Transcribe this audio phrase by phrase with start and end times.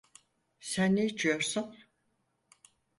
[0.59, 1.75] Sen ne içiyorsun?